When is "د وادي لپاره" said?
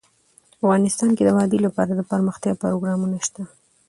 1.25-1.91